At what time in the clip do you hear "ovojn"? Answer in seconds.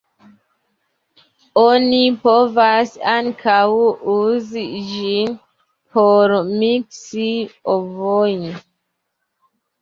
7.77-8.49